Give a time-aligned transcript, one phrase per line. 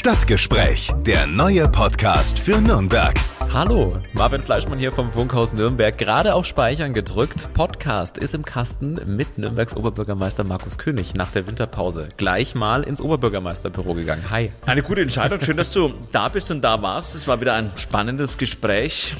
[0.00, 3.14] Stadtgespräch, der neue Podcast für Nürnberg.
[3.52, 5.98] Hallo, Marvin Fleischmann hier vom Funkhaus Nürnberg.
[5.98, 7.52] Gerade auf Speichern gedrückt.
[7.52, 12.08] Podcast ist im Kasten mit Nürnbergs Oberbürgermeister Markus König nach der Winterpause.
[12.16, 14.24] Gleich mal ins Oberbürgermeisterbüro gegangen.
[14.30, 14.50] Hi.
[14.64, 15.38] Eine gute Entscheidung.
[15.42, 17.14] Schön, dass du da bist und da warst.
[17.14, 19.14] Es war wieder ein spannendes Gespräch.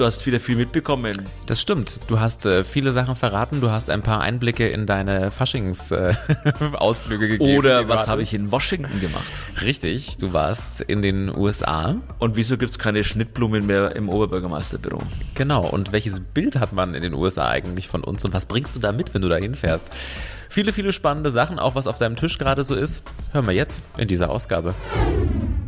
[0.00, 1.12] Du hast wieder viel mitbekommen.
[1.44, 2.00] Das stimmt.
[2.06, 3.60] Du hast äh, viele Sachen verraten.
[3.60, 7.58] Du hast ein paar Einblicke in deine Faschings-Ausflüge äh, gegeben.
[7.58, 9.30] Oder was habe ich in Washington gemacht?
[9.60, 11.96] Richtig, du warst in den USA.
[12.18, 15.02] Und wieso gibt es keine Schnittblumen mehr im Oberbürgermeisterbüro?
[15.34, 15.66] Genau.
[15.66, 18.24] Und welches Bild hat man in den USA eigentlich von uns?
[18.24, 19.90] Und was bringst du da mit, wenn du da hinfährst?
[20.48, 23.82] Viele, viele spannende Sachen, auch was auf deinem Tisch gerade so ist, hören wir jetzt
[23.98, 24.74] in dieser Ausgabe.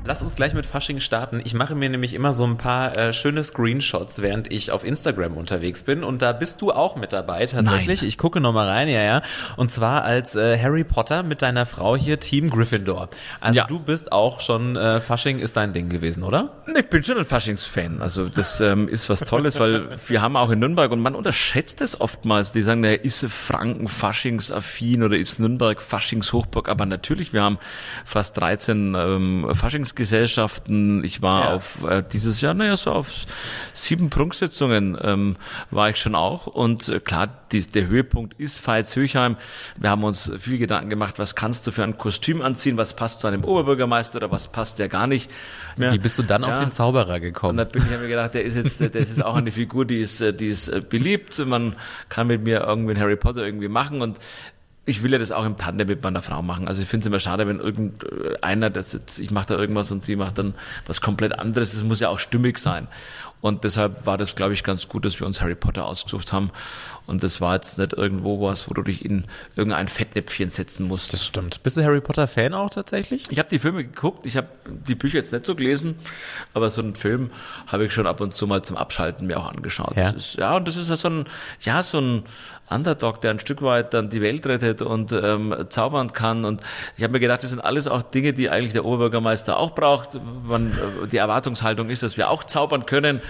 [0.04, 1.40] Lass uns gleich mit Fasching starten.
[1.44, 5.36] Ich mache mir nämlich immer so ein paar äh, schöne Screenshots, während ich auf Instagram
[5.36, 6.02] unterwegs bin.
[6.02, 8.00] Und da bist du auch mit dabei tatsächlich.
[8.00, 8.08] Nein.
[8.08, 9.22] Ich gucke nochmal rein, ja, ja.
[9.56, 13.10] Und zwar als äh, Harry Potter mit deiner Frau hier, Team Gryffindor.
[13.40, 13.66] Also ja.
[13.66, 16.50] du bist auch schon, äh, Fasching ist dein Ding gewesen, oder?
[16.76, 18.02] Ich bin schon ein Faschingsfan.
[18.02, 21.80] Also das ähm, ist was Tolles, weil wir haben auch in Nürnberg und man unterschätzt
[21.80, 22.50] es oftmals.
[22.50, 26.68] Die sagen, naja, ist Franken faschingsaffin oder ist Nürnberg Faschingshochburg?
[26.68, 27.58] Aber natürlich, wir haben
[28.04, 31.04] fast 13 ähm, Faschings Gesellschaften.
[31.04, 31.54] Ich war ja.
[31.54, 33.26] auf äh, dieses Jahr, naja, so auf
[33.72, 35.36] sieben Prunksitzungen ähm,
[35.70, 36.46] war ich schon auch.
[36.46, 39.36] Und äh, klar, die, der Höhepunkt ist Veitshöchheim.
[39.78, 43.20] Wir haben uns viel Gedanken gemacht, was kannst du für ein Kostüm anziehen, was passt
[43.20, 45.30] zu einem Oberbürgermeister oder was passt ja gar nicht.
[45.76, 45.92] Mehr.
[45.92, 46.48] Wie bist du dann ja.
[46.54, 47.50] auf den Zauberer gekommen?
[47.50, 49.84] Und da bin ich mir gedacht, der ist jetzt, der, das ist auch eine Figur,
[49.84, 51.44] die ist, die ist äh, beliebt.
[51.46, 51.76] Man
[52.08, 54.18] kann mit mir irgendwie einen Harry Potter irgendwie machen und
[54.84, 56.66] ich will ja das auch im Tandem mit meiner Frau machen.
[56.66, 60.04] Also ich finde es immer schade, wenn irgendeiner, das jetzt, ich mache da irgendwas und
[60.04, 60.54] sie macht dann
[60.86, 61.72] was komplett anderes.
[61.72, 62.88] Das muss ja auch stimmig sein.
[63.42, 66.52] Und deshalb war das, glaube ich, ganz gut, dass wir uns Harry Potter ausgesucht haben.
[67.06, 69.24] Und das war jetzt nicht irgendwo was, wo du dich in
[69.56, 71.12] irgendein Fettnäpfchen setzen musst.
[71.12, 71.60] Das stimmt.
[71.64, 73.24] Bist du Harry Potter Fan auch tatsächlich?
[73.30, 74.26] Ich habe die Filme geguckt.
[74.26, 75.96] Ich habe die Bücher jetzt nicht so gelesen,
[76.54, 77.30] aber so einen Film
[77.66, 79.96] habe ich schon ab und zu mal zum Abschalten mir auch angeschaut.
[79.96, 81.24] Ja, ist, ja und das ist ja so ein,
[81.62, 82.22] ja, so ein
[82.70, 86.44] Underdog, der ein Stück weit dann die Welt rettet und ähm, zaubern kann.
[86.44, 86.62] Und
[86.96, 90.10] ich habe mir gedacht, das sind alles auch Dinge, die eigentlich der Oberbürgermeister auch braucht.
[90.46, 93.20] Man, äh, die Erwartungshaltung ist, dass wir auch zaubern können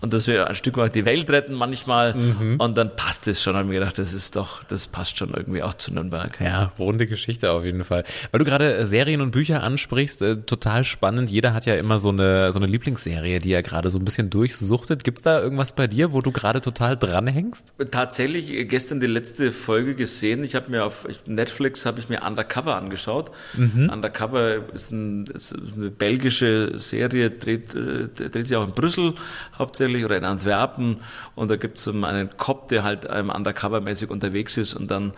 [0.00, 2.14] und dass wir ein Stück weit die Welt retten manchmal.
[2.14, 2.56] Mhm.
[2.58, 3.54] Und dann passt es schon.
[3.54, 6.38] Da habe ich mir gedacht, das ist doch, das passt schon irgendwie auch zu Nürnberg.
[6.40, 8.04] Ja, runde Geschichte auf jeden Fall.
[8.30, 11.30] Weil du gerade äh, Serien und Bücher ansprichst, äh, total spannend.
[11.30, 14.30] Jeder hat ja immer so eine, so eine Lieblingsserie, die er gerade so ein bisschen
[14.30, 15.04] durchsuchtet.
[15.04, 17.74] Gibt es da irgendwas bei dir, wo du gerade total dranhängst?
[17.90, 20.44] Tatsächlich, äh, gestern die letzte Folge gesehen.
[20.44, 23.30] Ich habe mir auf Netflix habe ich mir Undercover angeschaut.
[23.54, 23.90] Mhm.
[23.92, 29.14] Undercover ist, ein, ist, eine belgische Serie, dreht, dreht sich auch in Brüssel
[29.58, 30.98] hauptsächlich oder in Antwerpen
[31.34, 35.12] und da gibt es einen Cop, der halt ähm, undercover-mäßig unterwegs ist und dann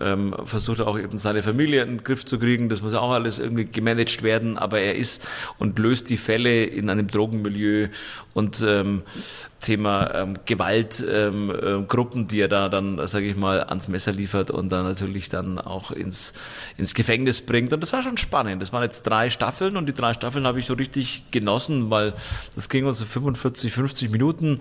[0.00, 2.68] ähm, versucht er auch eben seine Familie in den Griff zu kriegen.
[2.68, 5.26] Das muss auch alles irgendwie gemanagt werden, aber er ist
[5.58, 7.88] und löst die Fälle in einem Drogenmilieu
[8.34, 9.02] und ähm,
[9.66, 14.52] Thema ähm, Gewaltgruppen, ähm, äh, die er da dann, sage ich mal, ans Messer liefert
[14.52, 16.34] und dann natürlich dann auch ins,
[16.76, 17.72] ins Gefängnis bringt.
[17.72, 18.62] Und das war schon spannend.
[18.62, 22.14] Das waren jetzt drei Staffeln und die drei Staffeln habe ich so richtig genossen, weil
[22.54, 24.60] das ging uns so 45, 50 Minuten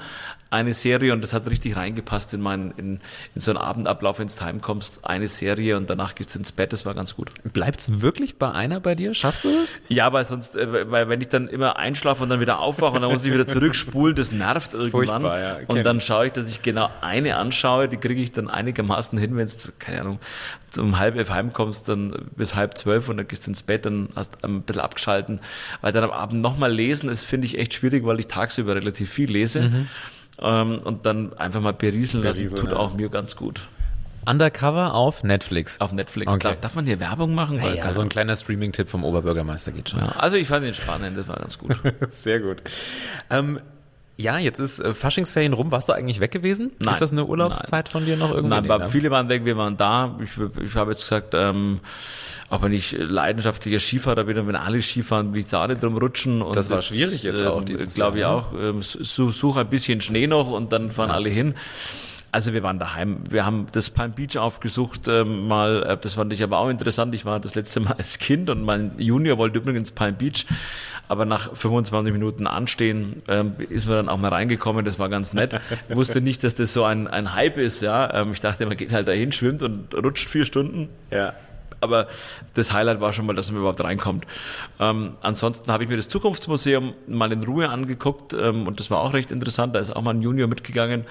[0.56, 3.00] eine Serie und das hat richtig reingepasst in meinen, in,
[3.36, 6.72] in so einen Abendablauf, ins Time kommst, eine Serie und danach gehst du ins Bett,
[6.72, 7.30] das war ganz gut.
[7.44, 9.14] Bleibt's wirklich bei einer bei dir?
[9.14, 9.78] Schaffst du das?
[9.90, 13.02] Ja, weil sonst, äh, weil wenn ich dann immer einschlafe und dann wieder aufwache und
[13.02, 15.23] dann muss ich wieder zurückspulen, das nervt irgendwann.
[15.23, 19.17] Ja, und dann schaue ich, dass ich genau eine anschaue, die kriege ich dann einigermaßen
[19.17, 20.19] hin, wenn es, keine Ahnung,
[20.78, 24.09] um halb elf heimkommst, dann bis halb zwölf und dann gehst du ins Bett, dann
[24.16, 25.39] hast du ein bisschen abgeschalten.
[25.81, 29.09] Weil dann am Abend nochmal lesen, das finde ich echt schwierig, weil ich tagsüber relativ
[29.09, 29.61] viel lese.
[29.61, 29.88] Mhm.
[30.41, 32.77] Ähm, und dann einfach mal berieseln, berieseln lassen, tut ja.
[32.77, 33.67] auch mir ganz gut.
[34.27, 35.79] Undercover auf Netflix.
[35.79, 36.31] Auf Netflix.
[36.31, 36.39] Okay.
[36.39, 37.62] Darf, darf, man hier Werbung machen?
[37.62, 40.00] Ja, so ein kleiner Streaming-Tipp vom Oberbürgermeister geht schon.
[40.00, 41.77] Ja, also ich fand den spannend, das war ganz gut.
[42.23, 42.63] Sehr gut.
[43.29, 43.59] Ähm,
[44.18, 45.72] ja, jetzt ist äh, Faschingsferien rum.
[45.72, 46.72] Warst du eigentlich weg gewesen?
[46.80, 46.94] Nein.
[46.94, 47.92] Ist das eine Urlaubszeit Nein.
[47.92, 48.50] von dir noch irgendwie?
[48.50, 50.18] Nein, war, viele waren weg, wir waren da.
[50.22, 50.30] Ich,
[50.64, 51.81] ich habe jetzt gesagt, ähm,
[52.50, 55.98] auch wenn ich leidenschaftlicher Skifahrer bin und wenn alle Skifahren, will ich da nicht drum
[55.98, 56.42] rutschen.
[56.42, 57.62] Und das war jetzt, schwierig jetzt auch.
[57.62, 58.30] Äh, Glaube ich ne?
[58.30, 58.54] auch.
[58.54, 61.16] Ähm, such ein bisschen Schnee noch und dann fahren ja.
[61.16, 61.56] alle hin.
[62.36, 63.20] Also wir waren daheim.
[63.30, 65.84] Wir haben das Palm Beach aufgesucht äh, mal.
[65.84, 67.16] Äh, das fand ich aber auch interessant.
[67.16, 70.46] Ich war das letzte Mal als Kind und mein Junior wollte übrigens Palm Beach.
[71.08, 74.84] Aber nach 25 Minuten Anstehen äh, ist man dann auch mal reingekommen.
[74.84, 75.58] Das war ganz nett.
[75.88, 77.80] Ich wusste nicht, dass das so ein, ein Hype ist.
[77.80, 80.90] Ja, ähm, Ich dachte, man geht halt dahin, schwimmt und rutscht vier Stunden.
[81.12, 81.36] Ja
[81.86, 82.08] aber
[82.54, 84.26] das Highlight war schon mal, dass man überhaupt reinkommt.
[84.80, 89.02] Ähm, ansonsten habe ich mir das Zukunftsmuseum mal in Ruhe angeguckt ähm, und das war
[89.02, 89.76] auch recht interessant.
[89.76, 91.06] Da ist auch mal ein Junior mitgegangen.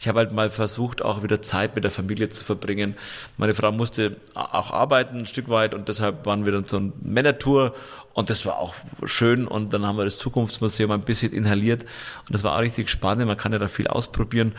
[0.00, 2.96] Ich habe halt mal versucht, auch wieder Zeit mit der Familie zu verbringen.
[3.36, 6.92] Meine Frau musste auch arbeiten ein Stück weit und deshalb waren wir dann so eine
[7.02, 7.74] Männertour
[8.14, 8.74] und das war auch
[9.04, 12.90] schön und dann haben wir das Zukunftsmuseum ein bisschen inhaliert und das war auch richtig
[12.90, 13.26] spannend.
[13.26, 14.52] Man kann ja da viel ausprobieren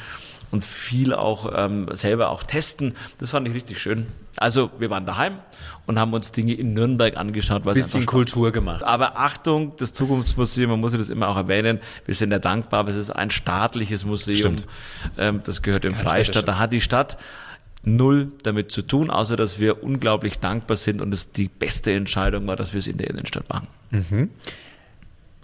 [0.53, 2.93] und viel auch ähm, selber auch testen.
[3.17, 4.05] Das fand ich richtig schön.
[4.37, 5.39] Also wir waren daheim
[5.87, 7.65] und haben uns Dinge in Nürnberg angeschaut.
[7.65, 8.83] Weil Bisschen Kultur gemacht.
[8.83, 12.91] Aber Achtung, das Zukunftsmuseum, man muss das immer auch erwähnen, wir sind ja dankbar, aber
[12.91, 14.57] es ist ein staatliches Museum.
[15.17, 16.47] Ähm, das gehört im Freistaat.
[16.47, 17.17] Da hat die Stadt
[17.83, 22.47] null damit zu tun, außer dass wir unglaublich dankbar sind und es die beste Entscheidung
[22.47, 23.67] war, dass wir es in der Innenstadt machen.
[23.91, 24.29] Mhm.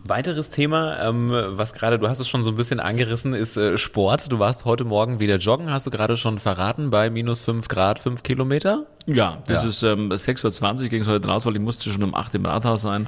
[0.04, 3.78] Weiteres Thema, ähm, was gerade, du hast es schon so ein bisschen angerissen, ist äh,
[3.78, 4.32] Sport.
[4.32, 8.00] Du warst heute Morgen wieder joggen, hast du gerade schon verraten, bei minus fünf Grad,
[8.00, 8.86] fünf Kilometer?
[9.06, 9.70] Ja, das ja.
[9.70, 12.46] ist ähm, 6.20 Uhr ging es heute raus, weil ich musste schon um 8 im
[12.46, 13.08] Rathaus sein.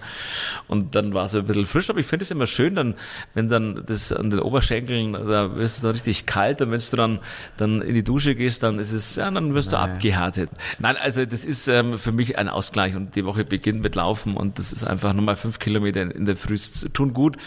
[0.67, 2.95] Und dann war es ein bisschen frisch, aber ich finde es immer schön, dann,
[3.35, 6.97] wenn dann das an den Oberschenkeln, da wirst du dann richtig kalt und wenn du
[6.97, 7.19] dann,
[7.57, 9.89] dann in die Dusche gehst, dann ist es, ja, dann wirst Nein.
[9.89, 10.49] du abgehärtet.
[10.79, 14.37] Nein, also das ist ähm, für mich ein Ausgleich und die Woche beginnt mit Laufen
[14.37, 16.57] und das ist einfach nochmal fünf Kilometer in der Früh
[16.93, 17.37] tun gut.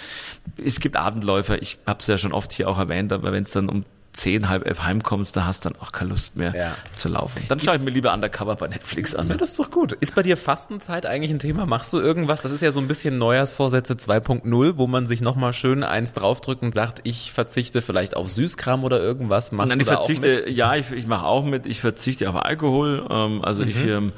[0.56, 3.50] Es gibt Abendläufer, ich habe es ja schon oft hier auch erwähnt, aber wenn es
[3.50, 3.84] dann um
[4.14, 6.76] zehn, halb elf heimkommst, da hast du dann auch keine Lust mehr ja.
[6.94, 7.42] zu laufen.
[7.48, 9.28] Dann schaue ich mir lieber Undercover bei Netflix an.
[9.28, 9.92] Ja, das ist doch gut.
[9.92, 11.66] Ist bei dir Fastenzeit eigentlich ein Thema?
[11.66, 12.40] Machst du irgendwas?
[12.40, 16.62] Das ist ja so ein bisschen Neujahrsvorsätze 2.0, wo man sich nochmal schön eins draufdrückt
[16.62, 19.52] und sagt, ich verzichte vielleicht auf Süßkram oder irgendwas.
[19.52, 21.66] Machst Nein, ich verzichte, ja, ich, ich mache auch mit.
[21.66, 23.06] Ich verzichte auf Alkohol.
[23.10, 23.70] Ähm, also mhm.
[23.70, 24.12] ich ähm,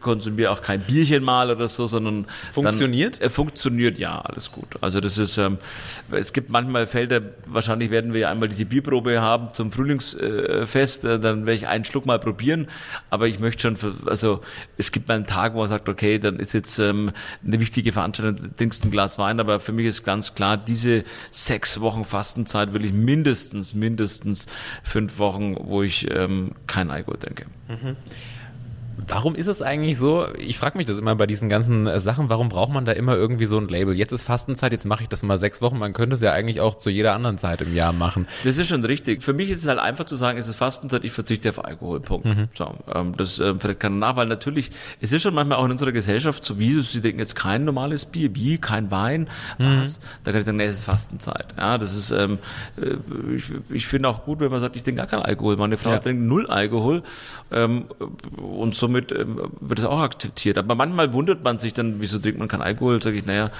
[0.00, 3.20] konsumiere auch kein Bierchen mal oder so, sondern funktioniert?
[3.20, 4.76] Dann, äh, funktioniert, ja, alles gut.
[4.80, 5.58] Also das ist, ähm,
[6.10, 11.04] es gibt manchmal Felder, wahrscheinlich werden wir ja einmal diese die Bierprobe haben zum Frühlingsfest,
[11.04, 12.68] äh, dann werde ich einen Schluck mal probieren.
[13.10, 13.76] Aber ich möchte schon,
[14.06, 14.40] also
[14.76, 17.10] es gibt mal einen Tag, wo man sagt, okay, dann ist jetzt ähm,
[17.44, 19.40] eine wichtige Veranstaltung, trinkst ein Glas Wein.
[19.40, 24.46] Aber für mich ist ganz klar, diese sechs Wochen Fastenzeit will ich mindestens, mindestens
[24.84, 27.46] fünf Wochen, wo ich ähm, kein Alkohol trinke.
[27.68, 27.96] Mhm.
[29.08, 30.26] Warum ist es eigentlich so?
[30.38, 33.16] Ich frage mich das immer bei diesen ganzen äh, Sachen, warum braucht man da immer
[33.16, 33.96] irgendwie so ein Label?
[33.96, 35.78] Jetzt ist Fastenzeit, jetzt mache ich das mal sechs Wochen.
[35.78, 38.26] Man könnte es ja eigentlich auch zu jeder anderen Zeit im Jahr machen.
[38.44, 39.22] Das ist schon richtig.
[39.22, 42.00] Für mich ist es halt einfach zu sagen, es ist Fastenzeit, ich verzichte auf Alkohol.
[42.00, 42.26] Punkt.
[42.26, 42.48] Mhm.
[42.54, 45.70] So, ähm, das äh, vielleicht kann nach, weil natürlich, es ist schon manchmal auch in
[45.70, 49.28] unserer Gesellschaft so, wie sie denken jetzt kein normales Bier, wie kein Wein,
[49.58, 49.80] mhm.
[49.80, 50.00] was?
[50.24, 51.46] Da kann ich sagen, nee, es ist Fastenzeit.
[51.56, 52.38] Ja, das ist, ähm,
[52.76, 55.56] äh, ich, ich finde auch gut, wenn man sagt, ich trinke gar keinen Alkohol.
[55.56, 55.98] Meine Frau ja.
[55.98, 57.02] trinkt null Alkohol
[57.50, 57.86] ähm,
[58.36, 60.58] und somit ähm, wird es auch akzeptiert.
[60.58, 63.00] Aber manchmal wundert man sich dann, wieso trinkt man keinen Alkohol?
[63.00, 63.50] Sage ich, naja,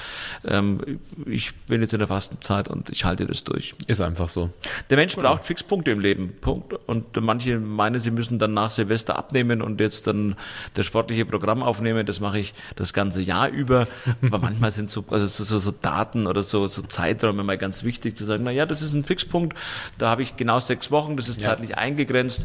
[0.44, 3.74] ähm, ich bin jetzt in der Fastenzeit und ich halte das durch.
[3.86, 4.50] Ist einfach so.
[4.90, 5.28] Der Mensch genau.
[5.28, 6.34] braucht Fixpunkte im Leben.
[6.40, 6.74] Punkt.
[6.86, 10.34] Und manche meinen, sie müssen dann nach Silvester abnehmen und jetzt dann
[10.74, 12.04] das sportliche Programm aufnehmen.
[12.04, 13.86] Das mache ich das ganze Jahr über.
[14.22, 17.84] Aber manchmal sind so, also so, so, so Daten oder so, so Zeiträume mal ganz
[17.84, 19.56] wichtig zu sagen, naja, das ist ein Fixpunkt.
[19.98, 21.50] Da habe ich genau sechs Wochen, das ist ja.
[21.50, 22.42] zeitlich eingegrenzt.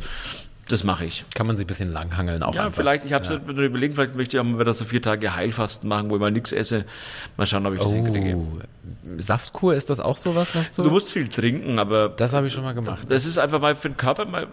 [0.70, 1.26] Das mache ich.
[1.34, 2.78] Kann man sich ein bisschen langhangeln auch Ja, einfach.
[2.78, 3.30] vielleicht, ich habe ja.
[3.30, 6.22] so überlegt, vielleicht möchte ich auch mal wieder so vier Tage Heilfasten machen, wo ich
[6.22, 6.86] mal nichts esse.
[7.38, 7.94] Mal schauen, ob ich das oh.
[7.94, 8.38] hinkriege.
[9.18, 10.84] Saftkur, ist das auch sowas, was du?
[10.84, 12.10] Du musst viel trinken, aber.
[12.10, 13.08] Das habe ich schon mal gemacht.
[13.10, 14.48] Das ist einfach mal für den Körper mal,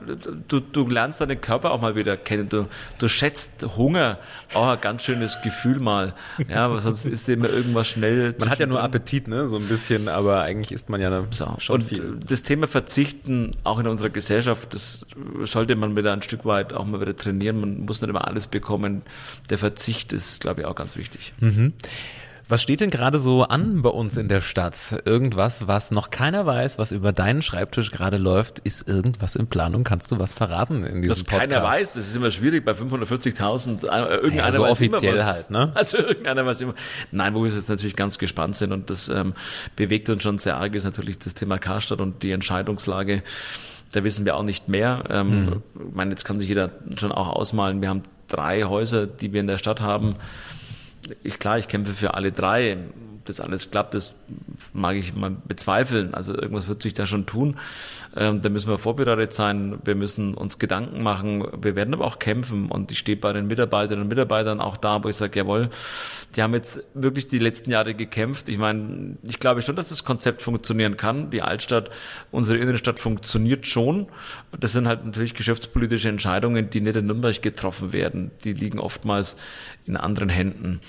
[0.49, 2.49] du, du lernst deinen Körper auch mal wieder kennen.
[2.49, 2.67] Du,
[2.99, 4.19] du schätzt Hunger,
[4.55, 6.15] auch ein ganz schönes Gefühl mal.
[6.49, 8.35] Ja, aber sonst ist immer irgendwas schnell.
[8.39, 11.55] Man hat ja nur Appetit, ne, so ein bisschen, aber eigentlich isst man ja so.
[11.59, 12.19] schon Und viel.
[12.27, 15.07] Das Thema Verzichten, auch in unserer Gesellschaft, das
[15.45, 17.61] sollte man wieder ein Stück weit auch mal wieder trainieren.
[17.61, 19.03] Man muss nicht immer alles bekommen.
[19.51, 21.33] Der Verzicht ist, glaube ich, auch ganz wichtig.
[21.41, 21.73] Mhm.
[22.47, 25.03] Was steht denn gerade so an bei uns in der Stadt?
[25.07, 29.83] Irgendwas, was noch keiner weiß, was über deinen Schreibtisch gerade läuft, ist irgendwas in Planung?
[29.83, 31.51] Kannst du was verraten in diesem was Podcast?
[31.51, 33.87] keiner weiß, das ist immer schwierig bei 540.000.
[33.87, 35.35] Äh, irgendeiner ja, so weiß offiziell immer was.
[35.35, 35.73] halt, ne?
[35.75, 36.75] Also irgendeiner weiß immer.
[37.13, 39.33] Nein, wo wir jetzt natürlich ganz gespannt sind und das ähm,
[39.77, 43.23] bewegt uns schon sehr arg, ist natürlich das Thema Karstadt und die Entscheidungslage.
[43.93, 45.05] Da wissen wir auch nicht mehr.
[45.09, 45.63] Ähm, mhm.
[45.77, 47.81] Ich meine, jetzt kann sich jeder schon auch ausmalen.
[47.81, 50.17] Wir haben drei Häuser, die wir in der Stadt haben
[51.23, 52.77] ich, klar, ich kämpfe für alle drei.
[53.25, 54.15] Das alles klappt, das
[54.73, 56.13] mag ich mal bezweifeln.
[56.15, 57.57] Also irgendwas wird sich da schon tun.
[58.17, 59.79] Ähm, da müssen wir vorbereitet sein.
[59.85, 61.47] Wir müssen uns Gedanken machen.
[61.63, 62.69] Wir werden aber auch kämpfen.
[62.69, 65.71] Und ich stehe bei den Mitarbeiterinnen und Mitarbeitern auch da, wo ich sage, jawohl,
[66.37, 68.49] die haben jetzt wirklich die letzten Jahre gekämpft.
[68.49, 71.31] Ich meine, ich glaube schon, dass das Konzept funktionieren kann.
[71.31, 71.91] Die Altstadt,
[72.31, 74.09] unsere Innenstadt funktioniert schon.
[74.59, 78.33] Das sind halt natürlich geschäftspolitische Entscheidungen, die nicht in Nürnberg getroffen werden.
[78.45, 79.37] Die liegen oftmals
[79.87, 80.81] in anderen Händen.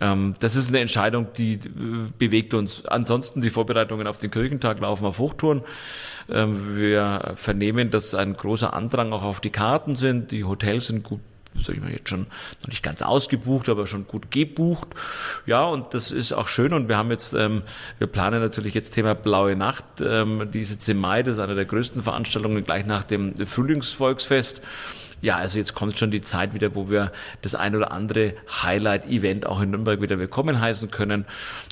[0.00, 1.60] Ähm, das ist eine Entscheidung, die äh,
[2.18, 2.84] bewegt uns.
[2.86, 5.62] Ansonsten die Vorbereitungen auf den Kirchentag laufen auf Hochtouren.
[6.30, 10.32] Ähm, wir vernehmen, dass ein großer Andrang auch auf die Karten sind.
[10.32, 11.20] Die Hotels sind gut
[11.62, 12.26] sag ich mal, jetzt schon
[12.62, 14.88] noch nicht ganz ausgebucht, aber schon gut gebucht.
[15.46, 16.72] Ja, und das ist auch schön.
[16.72, 17.62] Und wir haben jetzt, ähm,
[17.98, 21.42] wir planen natürlich jetzt Thema Blaue Nacht, ähm, die ist jetzt im Mai, das ist
[21.42, 24.62] eine der größten Veranstaltungen gleich nach dem Frühlingsvolksfest
[25.20, 29.46] ja, also jetzt kommt schon die Zeit wieder, wo wir das ein oder andere Highlight-Event
[29.46, 31.24] auch in Nürnberg wieder willkommen heißen können.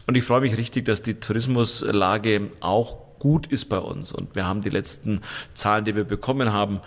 [0.06, 4.12] Und ich freue mich richtig, dass die Tourismuslage auch gut ist bei uns.
[4.12, 5.20] Und wir haben die letzten
[5.54, 6.80] Zahlen, die wir bekommen haben,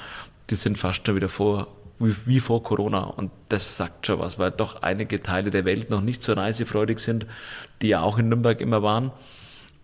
[0.50, 1.68] die sind fast schon wieder vor
[2.00, 3.04] wie, vor Corona.
[3.04, 7.00] Und das sagt schon was, weil doch einige Teile der Welt noch nicht so reisefreudig
[7.00, 7.26] sind,
[7.82, 9.12] die ja auch in Nürnberg immer waren.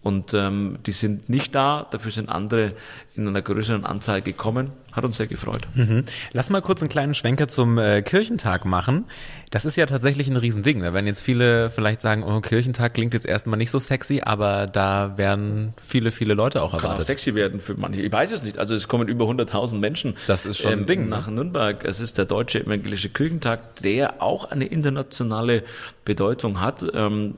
[0.04, 2.74] Und ähm, die sind nicht da, dafür sind andere
[3.16, 4.72] in einer größeren Anzahl gekommen.
[4.92, 5.68] Hat uns sehr gefreut.
[5.74, 6.06] Mhm.
[6.34, 9.06] Lass mal kurz einen kleinen Schwenker zum äh, Kirchentag machen.
[9.50, 10.82] Das ist ja tatsächlich ein Riesending.
[10.82, 14.68] Da werden jetzt viele vielleicht sagen, oh, Kirchentag klingt jetzt erstmal nicht so sexy, aber
[14.68, 16.90] da werden viele, viele Leute auch erwartet.
[16.90, 18.02] Kann auch sexy werden für manche.
[18.02, 18.58] Ich weiß es nicht.
[18.58, 20.16] Also es kommen über 100.000 Menschen.
[20.28, 21.04] Das ist schon ähm, ein Ding.
[21.04, 21.10] Ne?
[21.10, 21.28] Nach?
[21.30, 21.86] Nürnberg.
[21.86, 25.64] Es ist der Deutsche Evangelische Kirchentag, der auch eine internationale
[26.06, 26.86] Bedeutung hat.
[26.94, 27.36] Ähm,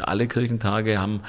[0.00, 1.20] alle Kirchentage haben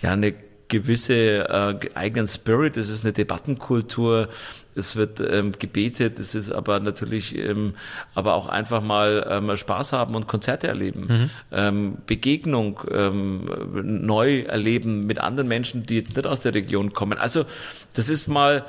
[0.00, 0.34] ja eine
[0.72, 4.30] gewisse äh, eigenen Spirit, es ist eine Debattenkultur,
[4.74, 7.74] es wird ähm, gebetet, es ist aber natürlich ähm,
[8.14, 11.30] aber auch einfach mal ähm, Spaß haben und Konzerte erleben, mhm.
[11.52, 13.50] ähm, Begegnung ähm,
[13.82, 17.18] neu erleben mit anderen Menschen, die jetzt nicht aus der Region kommen.
[17.18, 17.44] Also
[17.92, 18.64] das ist mal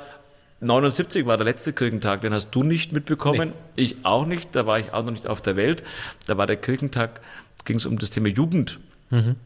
[0.60, 3.82] 79 war der letzte Kirchentag, den hast du nicht mitbekommen, nee.
[3.82, 5.82] ich auch nicht, da war ich auch noch nicht auf der Welt.
[6.26, 7.22] Da war der Kirchentag,
[7.64, 8.78] ging es um das Thema Jugend.
[9.08, 9.36] Mhm.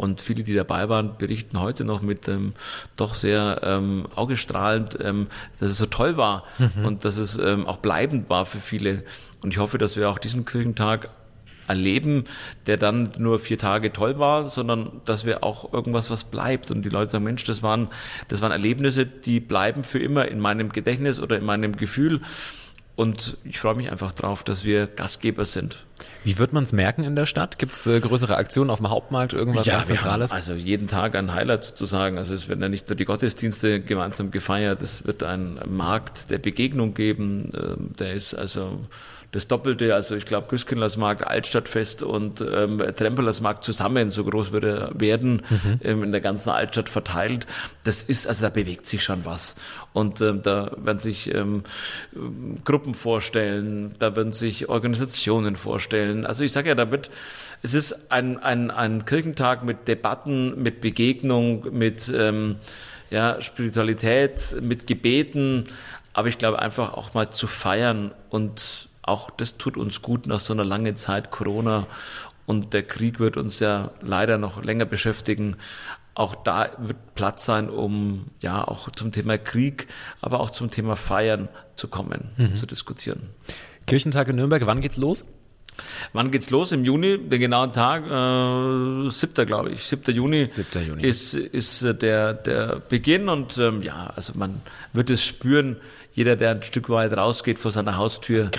[0.00, 2.54] Und viele, die dabei waren, berichten heute noch mit ähm,
[2.96, 5.26] doch sehr ähm, augestrahlend, ähm,
[5.58, 6.86] dass es so toll war mhm.
[6.86, 9.04] und dass es ähm, auch bleibend war für viele.
[9.42, 11.10] Und ich hoffe, dass wir auch diesen Kirchentag
[11.68, 12.24] erleben,
[12.66, 16.70] der dann nur vier Tage toll war, sondern dass wir auch irgendwas, was bleibt.
[16.70, 17.88] Und die Leute sagen, Mensch, das waren,
[18.28, 22.22] das waren Erlebnisse, die bleiben für immer in meinem Gedächtnis oder in meinem Gefühl.
[23.00, 25.86] Und ich freue mich einfach drauf, dass wir Gastgeber sind.
[26.22, 27.58] Wie wird man es merken in der Stadt?
[27.58, 30.32] Gibt es äh, größere Aktionen auf dem Hauptmarkt, irgendwas ja, Zentrales?
[30.32, 32.18] also jeden Tag ein Highlight sozusagen.
[32.18, 36.36] Also es werden ja nicht nur die Gottesdienste gemeinsam gefeiert, es wird einen Markt der
[36.40, 37.50] Begegnung geben.
[37.54, 38.80] Ähm, der ist also
[39.32, 45.42] das Doppelte, also ich glaube Güskindlersmarkt, Altstadtfest und ähm, Trempelersmarkt zusammen so groß würde werden,
[45.48, 45.80] mhm.
[45.84, 47.46] ähm, in der ganzen Altstadt verteilt.
[47.84, 49.54] Das ist, also da bewegt sich schon was.
[49.92, 51.62] Und ähm, da werden sich ähm,
[52.64, 56.26] Gruppen vorstellen, da werden sich Organisationen vorstellen.
[56.26, 57.10] Also ich sage ja, da wird,
[57.62, 62.56] es ist ein, ein, ein Kirchentag mit Debatten, mit Begegnung, mit ähm,
[63.10, 65.64] ja, Spiritualität, mit Gebeten,
[66.12, 70.40] aber ich glaube einfach auch mal zu feiern und auch das tut uns gut nach
[70.40, 71.86] so einer langen Zeit Corona
[72.46, 75.56] und der Krieg wird uns ja leider noch länger beschäftigen.
[76.14, 79.86] Auch da wird Platz sein, um ja auch zum Thema Krieg,
[80.20, 82.56] aber auch zum Thema Feiern zu kommen, mhm.
[82.56, 83.30] zu diskutieren.
[83.86, 85.24] Kirchentag in Nürnberg, wann geht's los?
[86.12, 86.72] Wann geht's los?
[86.72, 89.46] Im Juni, den genauen Tag, äh, 7.
[89.46, 89.84] glaube ich.
[89.84, 90.14] 7.
[90.14, 90.86] Juni, 7.
[90.86, 91.02] Juni.
[91.02, 95.76] ist, ist der, der Beginn und ähm, ja, also man wird es spüren,
[96.12, 98.50] jeder, der ein Stück weit rausgeht vor seiner Haustür,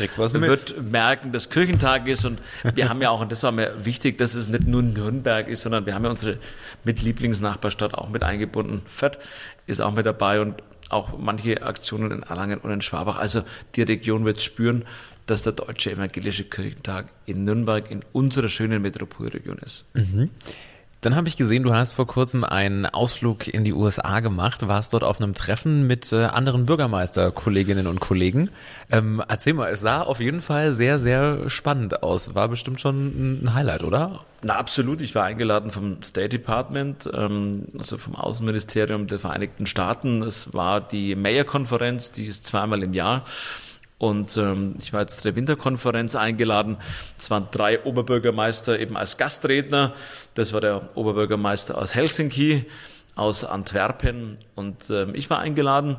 [0.48, 2.40] wird merken, dass Kirchentag ist und
[2.75, 5.63] wir haben ja auch, und das war mir wichtig, dass es nicht nur Nürnberg ist,
[5.63, 6.38] sondern wir haben ja unsere
[6.84, 8.82] mit Lieblingsnachbarstadt auch mit eingebunden.
[8.88, 9.20] Fett
[9.68, 10.56] ist auch mit dabei und
[10.90, 13.18] auch manche Aktionen in Erlangen und in Schwabach.
[13.18, 13.44] Also
[13.75, 14.86] die Region wird spüren,
[15.31, 19.85] dass der Deutsche Evangelische Kirchentag in Nürnberg in unserer schönen Metropolregion ist.
[19.93, 20.29] Mhm.
[21.00, 24.93] Dann habe ich gesehen, du hast vor kurzem einen Ausflug in die USA gemacht, warst
[24.93, 28.51] dort auf einem Treffen mit äh, anderen Bürgermeisterkolleginnen und Kollegen.
[28.91, 32.35] Ähm, erzähl mal, es sah auf jeden Fall sehr, sehr spannend aus.
[32.35, 34.25] War bestimmt schon ein Highlight, oder?
[34.43, 35.01] Na, absolut.
[35.01, 40.21] Ich war eingeladen vom State Department, ähm, also vom Außenministerium der Vereinigten Staaten.
[40.21, 43.25] Es war die Mayor-Konferenz, die ist zweimal im Jahr.
[44.01, 46.77] Und ähm, ich war jetzt zu der Winterkonferenz eingeladen.
[47.20, 49.93] Es waren drei Oberbürgermeister eben als Gastredner.
[50.34, 52.65] Das war der Oberbürgermeister aus Helsinki,
[53.13, 55.98] aus Antwerpen und ähm, ich war eingeladen.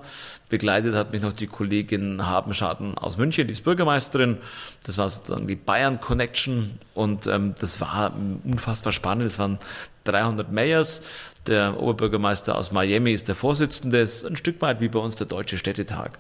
[0.49, 4.38] Begleitet hat mich noch die Kollegin Habenschaden aus München, die ist Bürgermeisterin.
[4.85, 8.12] Das war sozusagen die Bayern Connection und ähm, das war
[8.45, 9.26] unfassbar spannend.
[9.26, 9.59] Es waren
[10.04, 11.02] 300 Mayors.
[11.49, 14.00] Der Oberbürgermeister aus Miami ist der Vorsitzende.
[14.00, 16.12] Es ist ein Stück weit wie bei uns der Deutsche Städtetag,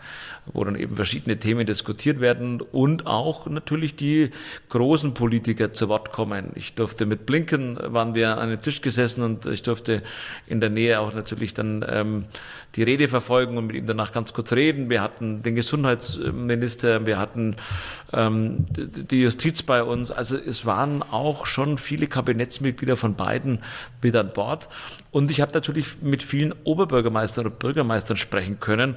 [0.46, 4.30] wo dann eben verschiedene Themen diskutiert werden und auch natürlich die
[4.70, 6.50] großen Politiker zu Wort kommen.
[6.56, 10.02] Ich durfte mit Blinken, waren wir an einem Tisch gesessen und ich durfte
[10.48, 12.24] in der Nähe auch natürlich dann ähm,
[12.74, 14.90] die Rede verfolgen und mit ihm danach ganz kurz reden.
[14.90, 17.56] Wir hatten den Gesundheitsminister, wir hatten
[18.12, 20.10] ähm, die Justiz bei uns.
[20.10, 23.58] Also es waren auch schon viele Kabinettsmitglieder von beiden
[24.00, 24.68] mit an Bord.
[25.12, 28.96] Und ich habe natürlich mit vielen Oberbürgermeistern und Bürgermeistern sprechen können.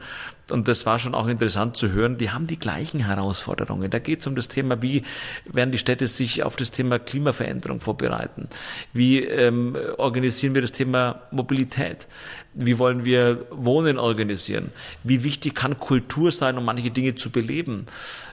[0.49, 2.17] Und das war schon auch interessant zu hören.
[2.17, 3.89] Die haben die gleichen Herausforderungen.
[3.91, 5.03] Da geht es um das Thema, wie
[5.45, 8.47] werden die Städte sich auf das Thema Klimaveränderung vorbereiten?
[8.93, 12.07] Wie ähm, organisieren wir das Thema Mobilität?
[12.53, 14.71] Wie wollen wir Wohnen organisieren?
[15.03, 17.87] Wie wichtig kann Kultur sein, um manche Dinge zu beleben?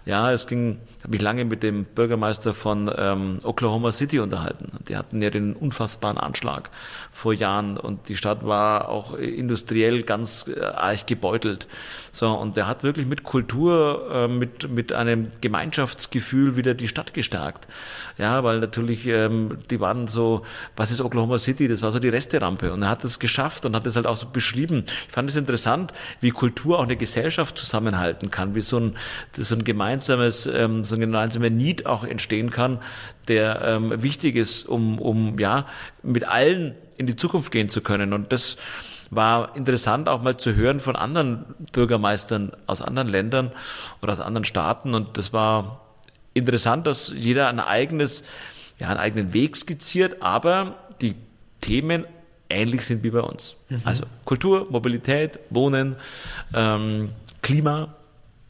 [0.05, 4.71] Ja, es ging, habe ich lange mit dem Bürgermeister von ähm, Oklahoma City unterhalten.
[4.89, 6.71] Die hatten ja den unfassbaren Anschlag
[7.11, 11.69] vor Jahren und die Stadt war auch industriell ganz äh, arg gebeutelt.
[12.13, 17.15] So, und der hat wirklich mit Kultur, äh, mit, mit einem Gemeinschaftsgefühl wieder die Stadt
[17.15, 17.67] gestärkt.
[18.19, 20.43] Ja, weil natürlich, ähm, die waren so,
[20.77, 21.69] was ist Oklahoma City?
[21.69, 22.73] Das war so die Resterampe.
[22.73, 24.85] Und er hat es geschafft und hat es halt auch so beschrieben.
[25.07, 28.97] Ich fand es interessant, wie Kultur auch eine Gesellschaft zusammenhalten kann, wie so ein,
[29.37, 32.79] so ein gemeinsames, ähm, so ein gemeinsamer Need auch entstehen kann,
[33.29, 35.67] der ähm, wichtig ist, um, um ja,
[36.03, 38.13] mit allen in die Zukunft gehen zu können.
[38.13, 38.57] Und das
[39.11, 43.53] war interessant auch mal zu hören von anderen Bürgermeistern aus anderen Ländern
[44.01, 44.95] oder aus anderen Staaten.
[44.95, 45.81] Und das war
[46.33, 48.25] interessant, dass jeder ein eigenes,
[48.79, 51.15] ja, einen eigenen Weg skizziert, aber die
[51.61, 52.07] Themen
[52.49, 53.57] ähnlich sind wie bei uns.
[53.69, 53.83] Mhm.
[53.85, 55.97] Also Kultur, Mobilität, Wohnen,
[56.55, 57.11] ähm,
[57.43, 57.95] Klima,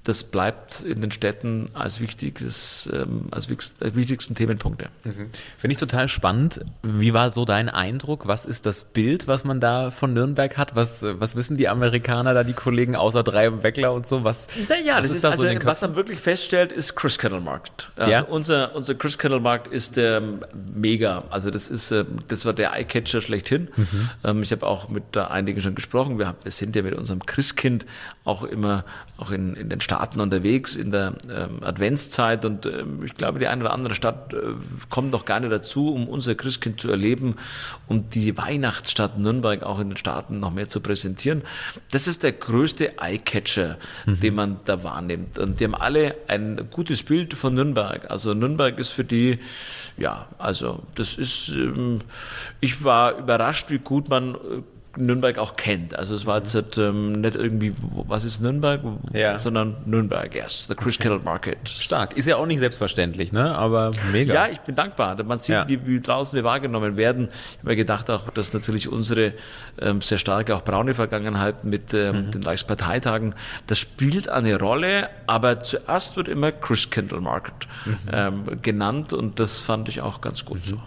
[0.05, 4.89] das bleibt in den Städten als, wichtiges, ähm, als wichtigsten Themenpunkte.
[5.05, 5.31] Mhm.
[5.57, 6.61] Finde ich total spannend.
[6.83, 8.27] Wie war so dein Eindruck?
[8.27, 10.75] Was ist das Bild, was man da von Nürnberg hat?
[10.75, 14.25] Was, was wissen die Amerikaner da, die Kollegen, außer drei im Weckler und so?
[14.25, 17.93] Was, naja, was das ist, da also, so was man wirklich feststellt, ist Christkindlmarkt.
[17.95, 18.23] Also ja?
[18.23, 20.41] unser, unser Christkindlmarkt ist ähm,
[20.75, 21.23] mega.
[21.31, 23.69] Also das ist, äh, das war der Eyecatcher schlechthin.
[23.77, 24.11] Mhm.
[24.25, 26.19] Ähm, ich habe auch mit einigen schon gesprochen.
[26.19, 27.87] Wir, haben, wir sind ja mit unserem Christkind
[28.25, 28.85] auch immer
[29.23, 33.47] auch in, in den Staaten unterwegs in der ähm, Adventszeit und ähm, ich glaube, die
[33.47, 34.37] eine oder andere Stadt äh,
[34.89, 37.37] kommt noch gar nicht dazu, um unser Christkind zu erleben,
[37.89, 41.43] um die Weihnachtsstadt Nürnberg auch in den Staaten noch mehr zu präsentieren.
[41.91, 44.21] Das ist der größte Eyecatcher, mhm.
[44.21, 45.39] den man da wahrnimmt.
[45.39, 48.11] Und die haben alle ein gutes Bild von Nürnberg.
[48.11, 49.41] Also Nürnberg ist für die,
[49.99, 51.99] ja, also das ist, ähm,
[52.61, 54.39] ich war überrascht, wie gut man äh,
[54.97, 55.99] Nürnberg auch kennt.
[55.99, 58.81] Also es war jetzt halt, ähm, nicht irgendwie, was ist Nürnberg,
[59.13, 59.41] ja.
[59.41, 61.69] sondern Nürnberg, yes, the Chris Kettle Market.
[61.69, 62.17] Stark.
[62.17, 63.55] Ist ja auch nicht selbstverständlich, ne?
[63.55, 64.35] Aber mega.
[64.35, 65.23] Ja, ich bin dankbar.
[65.25, 65.69] Man sieht, ja.
[65.69, 67.29] wie, wie draußen wir wahrgenommen werden.
[67.29, 69.33] Ich habe mir gedacht auch, dass natürlich unsere
[69.81, 72.31] ähm, sehr starke auch braune Vergangenheit mit ähm, mhm.
[72.31, 73.35] den Reichsparteitagen,
[73.67, 77.97] das spielt eine Rolle, aber zuerst wird immer Chris Kendall Market mhm.
[78.13, 80.65] ähm, genannt und das fand ich auch ganz gut mhm.
[80.65, 80.83] so.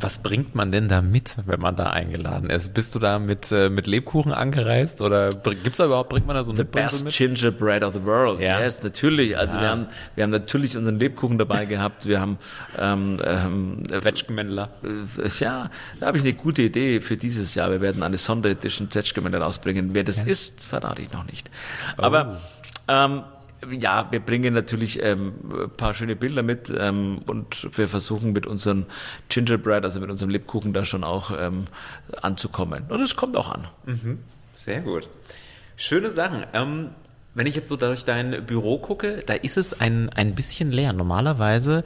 [0.00, 2.72] Was bringt man denn da mit, wenn man da eingeladen ist?
[2.74, 6.42] Bist du da mit, äh, mit Lebkuchen angereist oder gibt's da überhaupt, bringt man da
[6.42, 7.14] so The best mit?
[7.14, 8.40] gingerbread of the world.
[8.40, 8.60] Ja.
[8.60, 9.36] Yes, natürlich.
[9.36, 9.62] Also ja.
[9.62, 12.06] wir haben, wir haben natürlich unseren Lebkuchen dabei gehabt.
[12.06, 12.38] Wir haben,
[12.78, 14.70] ähm, ähm, Zwetschgenmännler.
[14.82, 17.70] Äh, ja, da habe ich eine gute Idee für dieses Jahr.
[17.70, 19.90] Wir werden eine Sonderedition Zwetschgenmännler rausbringen.
[19.94, 20.26] Wer das ja.
[20.26, 21.50] ist, verrate ich noch nicht.
[21.96, 22.02] Oh.
[22.02, 22.38] Aber,
[22.86, 23.24] ähm,
[23.70, 28.46] ja, wir bringen natürlich ähm, ein paar schöne Bilder mit ähm, und wir versuchen mit
[28.46, 28.86] unserem
[29.28, 31.64] Gingerbread, also mit unserem Lebkuchen, da schon auch ähm,
[32.22, 32.84] anzukommen.
[32.88, 33.68] Und es kommt auch an.
[33.86, 34.18] Mhm.
[34.54, 35.08] Sehr gut.
[35.76, 36.44] Schöne Sachen.
[36.52, 36.90] Ähm,
[37.34, 40.92] wenn ich jetzt so durch dein Büro gucke, da ist es ein, ein bisschen leer.
[40.92, 41.84] Normalerweise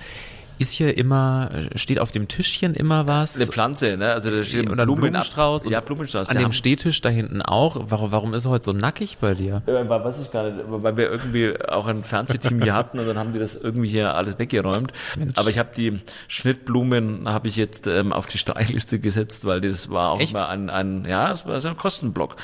[0.59, 3.37] ist hier immer, steht auf dem Tischchen immer was.
[3.37, 4.13] Eine Pflanze, ne?
[4.13, 5.65] Also da steht Oder Blumen Blumenstrauß.
[5.67, 6.29] Ja, Blumenstrauß.
[6.29, 7.77] An dem Stehtisch da hinten auch.
[7.89, 9.63] Warum, warum ist er heute so nackig bei dir?
[9.67, 13.19] Ja, weiß ich gar nicht, weil wir irgendwie auch ein Fernsehteam hier hatten und dann
[13.19, 14.93] haben die das irgendwie hier alles weggeräumt.
[15.17, 15.37] Mensch.
[15.37, 19.91] Aber ich habe die Schnittblumen habe ich jetzt ähm, auf die Streichliste gesetzt, weil das
[19.91, 20.35] war auch Echt?
[20.35, 22.37] immer ein, ein, ja, es war so ein Kostenblock.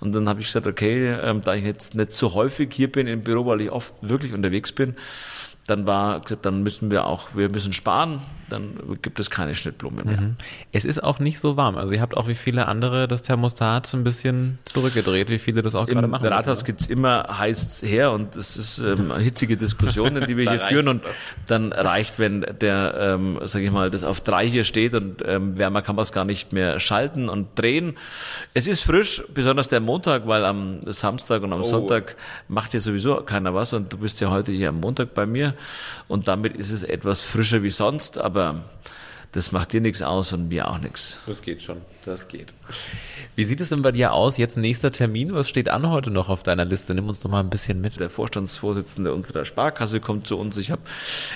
[0.00, 3.06] Und dann habe ich gesagt, okay, ähm, da ich jetzt nicht so häufig hier bin
[3.06, 4.96] im Büro, weil ich oft wirklich unterwegs bin,
[5.68, 10.06] dann war gesagt, dann müssen wir auch, wir müssen sparen, dann gibt es keine Schnittblumen
[10.06, 10.20] mehr.
[10.20, 10.36] Mhm.
[10.72, 11.76] Es ist auch nicht so warm.
[11.76, 15.74] Also ihr habt auch wie viele andere das Thermostat ein bisschen zurückgedreht, wie viele das
[15.74, 16.26] auch gerade machen.
[16.26, 20.50] Im Rathaus gibt es immer heiß her und es ist ähm, hitzige Diskussionen, die wir
[20.50, 21.02] hier führen und
[21.46, 25.58] dann reicht, wenn der, ähm, sage ich mal, das auf drei hier steht und ähm,
[25.58, 27.96] wärmer kann man es gar nicht mehr schalten und drehen.
[28.54, 31.64] Es ist frisch, besonders der Montag, weil am Samstag und am oh.
[31.64, 32.16] Sonntag
[32.48, 35.54] macht ja sowieso keiner was und du bist ja heute hier am Montag bei mir
[36.06, 38.60] und damit ist es etwas frischer wie sonst, aber av
[39.32, 41.18] das macht dir nichts aus und mir auch nichts.
[41.26, 42.54] Das geht schon, das geht.
[43.36, 44.38] Wie sieht es denn bei dir aus?
[44.38, 45.34] Jetzt nächster Termin.
[45.34, 46.94] Was steht an heute noch auf deiner Liste?
[46.94, 48.00] Nimm uns doch mal ein bisschen mit.
[48.00, 50.56] Der Vorstandsvorsitzende unserer Sparkasse kommt zu uns.
[50.56, 50.82] Ich habe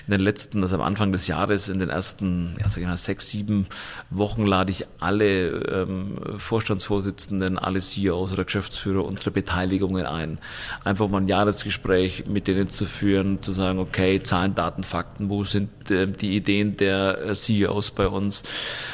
[0.06, 3.66] in den letzten, also am Anfang des Jahres, in den ersten, ja, mal, sechs, sieben
[4.10, 10.38] Wochen lade ich alle ähm, Vorstandsvorsitzenden, alle CEOs oder Geschäftsführer unserer Beteiligungen ein.
[10.82, 15.44] Einfach mal ein Jahresgespräch mit denen zu führen, zu sagen, okay, Zahlen, Daten, Fakten, wo
[15.44, 18.44] sind äh, die Ideen der äh, CEOs los bei uns?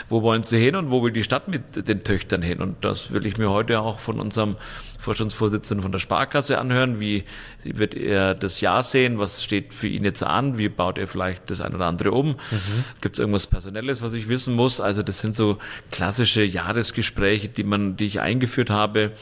[0.09, 2.61] Wo wollen sie hin und wo will die Stadt mit den Töchtern hin?
[2.61, 4.57] Und das will ich mir heute auch von unserem
[4.99, 6.99] Vorstandsvorsitzenden von der Sparkasse anhören.
[6.99, 7.25] Wie
[7.63, 9.19] wird er das Jahr sehen?
[9.19, 10.59] Was steht für ihn jetzt an?
[10.59, 12.29] Wie baut er vielleicht das eine oder andere um?
[12.29, 12.85] Mhm.
[13.01, 14.81] Gibt es irgendwas Personelles, was ich wissen muss?
[14.81, 15.59] Also das sind so
[15.93, 19.13] klassische Jahresgespräche, die man, die ich eingeführt habe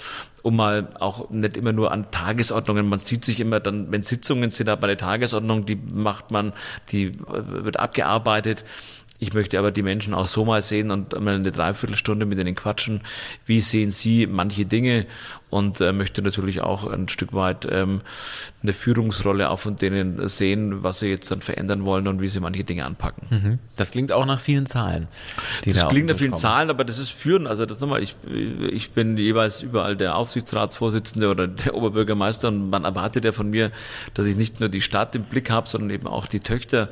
[0.46, 4.52] um mal auch nicht immer nur an Tagesordnungen, man sieht sich immer dann, wenn Sitzungen
[4.52, 6.52] sind, aber eine Tagesordnung, die macht man,
[6.92, 8.64] die wird abgearbeitet.
[9.18, 12.55] Ich möchte aber die Menschen auch so mal sehen und mal eine Dreiviertelstunde mit ihnen
[12.55, 13.00] quatschen.
[13.46, 15.07] Wie sehen sie manche Dinge?
[15.48, 18.02] Und äh, möchte natürlich auch ein Stück weit ähm,
[18.62, 22.40] eine Führungsrolle auch von denen sehen, was sie jetzt dann verändern wollen und wie sie
[22.40, 23.29] manche Dinge anpacken.
[23.31, 23.59] Mhm.
[23.76, 25.07] Das klingt auch nach vielen Zahlen.
[25.64, 26.40] das da klingt nach vielen kommen.
[26.40, 27.46] Zahlen, aber das ist Führen.
[27.46, 28.16] Also das nochmal, ich,
[28.70, 33.70] ich bin jeweils überall der Aufsichtsratsvorsitzende oder der Oberbürgermeister und man erwartet ja von mir,
[34.14, 36.90] dass ich nicht nur die Stadt im Blick habe, sondern eben auch die Töchter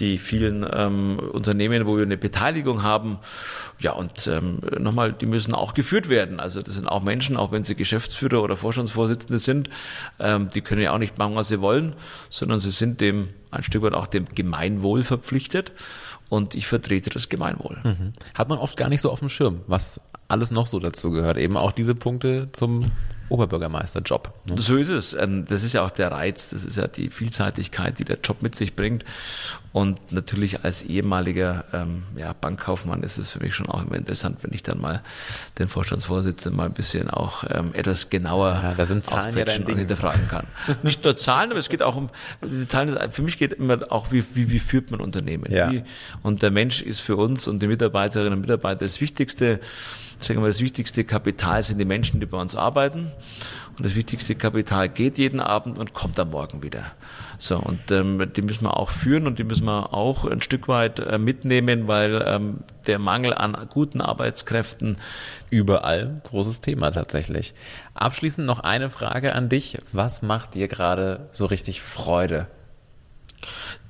[0.00, 3.18] die vielen ähm, Unternehmen, wo wir eine Beteiligung haben.
[3.80, 6.40] Ja, und ähm, nochmal, die müssen auch geführt werden.
[6.40, 9.70] Also das sind auch Menschen, auch wenn sie Geschäftsführer oder Vorstandsvorsitzende sind,
[10.18, 11.94] ähm, die können ja auch nicht machen, was sie wollen,
[12.30, 15.72] sondern sie sind dem ein Stück weit auch dem Gemeinwohl verpflichtet.
[16.28, 17.78] Und ich vertrete das Gemeinwohl.
[17.82, 18.12] Mhm.
[18.34, 21.38] Hat man oft gar nicht so auf dem Schirm, was alles noch so dazu gehört.
[21.38, 22.86] Eben auch diese Punkte zum
[23.28, 24.32] Oberbürgermeisterjob.
[24.48, 24.60] Ne?
[24.60, 25.14] So ist es.
[25.14, 28.42] Ähm, das ist ja auch der Reiz, das ist ja die Vielseitigkeit, die der Job
[28.42, 29.04] mit sich bringt.
[29.72, 34.38] Und natürlich als ehemaliger ähm, ja, Bankkaufmann ist es für mich schon auch immer interessant,
[34.42, 35.02] wenn ich dann mal
[35.58, 39.78] den Vorstandsvorsitzenden mal ein bisschen auch ähm, etwas genauer ja, da sind Zahlen ja und
[39.78, 40.46] hinterfragen kann.
[40.82, 42.08] Nicht nur Zahlen, aber es geht auch um,
[42.42, 45.52] die Zahlen, für mich geht immer auch, wie, wie, wie führt man Unternehmen.
[45.52, 45.70] Ja.
[45.70, 45.82] Wie,
[46.22, 49.60] und der Mensch ist für uns und die Mitarbeiterinnen und Mitarbeiter das Wichtigste
[50.20, 53.10] sagen wir, das wichtigste Kapital sind die Menschen, die bei uns arbeiten.
[53.76, 56.84] Und das wichtigste Kapital geht jeden Abend und kommt am Morgen wieder.
[57.38, 60.66] So, und ähm, die müssen wir auch führen und die müssen wir auch ein Stück
[60.66, 64.96] weit äh, mitnehmen, weil ähm, der Mangel an guten Arbeitskräften
[65.50, 67.54] überall großes Thema tatsächlich.
[67.94, 69.78] Abschließend noch eine Frage an dich.
[69.92, 72.48] Was macht dir gerade so richtig Freude?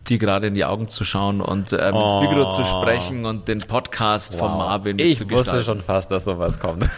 [0.08, 2.20] Dir gerade in die Augen zu schauen und ähm, oh.
[2.20, 4.40] ins Mikro zu sprechen und den Podcast wow.
[4.40, 5.50] von Marvin ich zu gestalten.
[5.50, 6.88] Ich wusste schon fast, dass sowas kommt.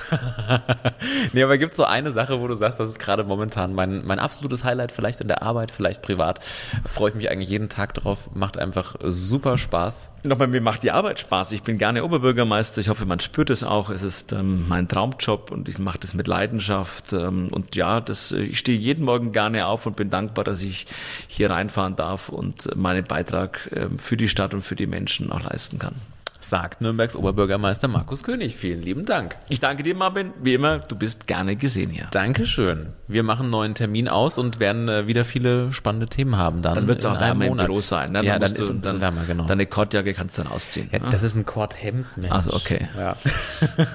[1.33, 4.05] nee, aber gibt es so eine Sache, wo du sagst, das ist gerade momentan mein,
[4.05, 6.40] mein absolutes Highlight, vielleicht in der Arbeit, vielleicht privat.
[6.87, 10.12] Freue ich mich eigentlich jeden Tag drauf, macht einfach super Spaß.
[10.23, 11.53] Nochmal, mir macht die Arbeit Spaß.
[11.53, 12.83] Ich bin gerne Oberbürgermeister.
[12.83, 13.88] Ich hoffe, man spürt es auch.
[13.88, 17.14] Es ist ähm, mein Traumjob und ich mache das mit Leidenschaft.
[17.14, 20.87] Ähm, und ja, das, ich stehe jeden Morgen gerne auf und bin dankbar, dass ich
[21.27, 25.32] hier reinfahren darf und meine meinen Beitrag ähm, für die Stadt und für die Menschen
[25.32, 25.96] auch leisten kann
[26.40, 28.57] sagt Nürnbergs Oberbürgermeister Markus König.
[28.57, 29.37] Vielen lieben Dank.
[29.48, 30.33] Ich danke dir, Marvin.
[30.42, 32.09] Wie immer, du bist gerne gesehen hier.
[32.11, 32.94] Dankeschön.
[33.09, 36.62] Wir machen einen neuen Termin aus und werden äh, wieder viele spannende Themen haben.
[36.62, 38.12] Dann, dann wird es auch wärmer im Büro sein.
[38.12, 38.24] Ne?
[38.24, 39.44] Ja, dann, dann ist es dann, wärmer, genau.
[39.44, 40.88] Deine Kordjacke kannst du dann ausziehen.
[40.92, 41.09] Ja, ne?
[41.11, 42.33] Das ist ein Kordhemd, Mensch.
[42.33, 42.88] Also okay.
[42.96, 43.16] Ja.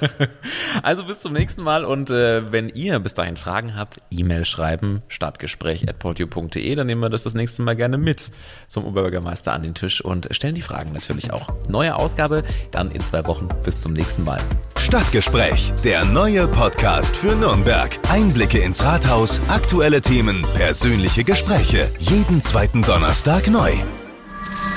[0.84, 5.02] also bis zum nächsten Mal und äh, wenn ihr bis dahin Fragen habt, E-Mail schreiben,
[5.08, 8.32] stadtgespräch.portio.de, dann nehmen wir das das nächste Mal gerne mit
[8.68, 11.48] zum Oberbürgermeister an den Tisch und stellen die Fragen natürlich auch.
[11.70, 13.48] Neue Ausgabe habe, dann in zwei Wochen.
[13.64, 14.40] Bis zum nächsten Mal.
[14.78, 17.90] Stadtgespräch, der neue Podcast für Nürnberg.
[18.10, 21.90] Einblicke ins Rathaus, aktuelle Themen, persönliche Gespräche.
[22.00, 23.72] Jeden zweiten Donnerstag neu.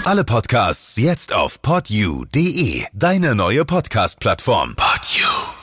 [0.04, 4.76] Alle Podcasts jetzt auf podyou.de, deine neue Podcast-Plattform.
[4.76, 5.57] Podyou.